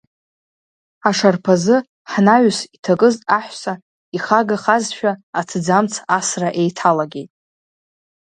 [1.09, 1.77] Ашарԥазы,
[2.11, 3.73] ҳнаҩыс иҭакыз аҳәса
[4.15, 7.31] ихагахазшәа аҭӡамц асра еиҭалагеит.